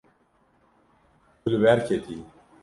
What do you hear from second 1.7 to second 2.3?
ketiyî.